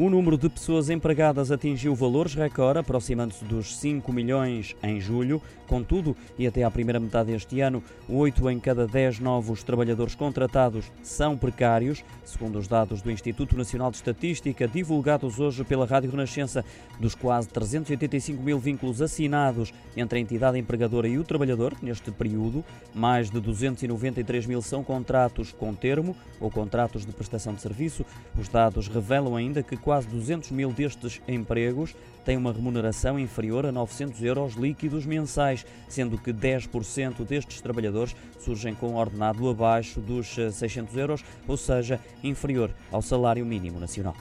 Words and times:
O 0.00 0.08
número 0.08 0.38
de 0.38 0.48
pessoas 0.48 0.90
empregadas 0.90 1.50
atingiu 1.50 1.92
valores 1.92 2.32
recorde, 2.32 2.78
aproximando-se 2.78 3.44
dos 3.44 3.76
5 3.78 4.12
milhões 4.12 4.76
em 4.80 5.00
julho. 5.00 5.42
Contudo, 5.66 6.16
e 6.38 6.46
até 6.46 6.62
à 6.62 6.70
primeira 6.70 7.00
metade 7.00 7.32
deste 7.32 7.60
ano, 7.60 7.82
8 8.08 8.48
em 8.48 8.60
cada 8.60 8.86
10 8.86 9.18
novos 9.18 9.64
trabalhadores 9.64 10.14
contratados 10.14 10.90
são 11.02 11.36
precários, 11.36 12.04
segundo 12.24 12.60
os 12.60 12.68
dados 12.68 13.02
do 13.02 13.10
Instituto 13.10 13.56
Nacional 13.56 13.90
de 13.90 13.96
Estatística, 13.96 14.68
divulgados 14.68 15.40
hoje 15.40 15.64
pela 15.64 15.84
Rádio 15.84 16.12
Renascença, 16.12 16.64
dos 17.00 17.16
quase 17.16 17.48
385 17.48 18.40
mil 18.40 18.58
vínculos 18.58 19.02
assinados 19.02 19.74
entre 19.96 20.20
a 20.20 20.22
entidade 20.22 20.58
empregadora 20.58 21.08
e 21.08 21.18
o 21.18 21.24
trabalhador 21.24 21.74
neste 21.82 22.12
período, 22.12 22.64
mais 22.94 23.30
de 23.30 23.40
293 23.40 24.46
mil 24.46 24.62
são 24.62 24.84
contratos 24.84 25.50
com 25.50 25.74
termo 25.74 26.16
ou 26.40 26.52
contratos 26.52 27.04
de 27.04 27.10
prestação 27.10 27.52
de 27.52 27.60
serviço. 27.60 28.06
Os 28.38 28.48
dados 28.48 28.86
revelam 28.86 29.34
ainda 29.34 29.60
que 29.60 29.76
quase 29.88 30.06
200 30.08 30.50
mil 30.50 30.70
destes 30.70 31.18
empregos 31.26 31.96
têm 32.22 32.36
uma 32.36 32.52
remuneração 32.52 33.18
inferior 33.18 33.64
a 33.64 33.72
900 33.72 34.22
euros 34.22 34.54
líquidos 34.54 35.06
mensais, 35.06 35.64
sendo 35.88 36.18
que 36.18 36.30
10% 36.30 37.24
destes 37.24 37.62
trabalhadores 37.62 38.14
surgem 38.38 38.74
com 38.74 38.96
ordenado 38.96 39.48
abaixo 39.48 39.98
dos 39.98 40.34
600 40.52 40.94
euros, 40.94 41.24
ou 41.46 41.56
seja, 41.56 41.98
inferior 42.22 42.70
ao 42.92 43.00
salário 43.00 43.46
mínimo 43.46 43.80
nacional. 43.80 44.14